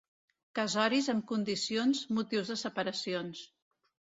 [0.59, 3.45] Casoris amb condicions, motius de separacions.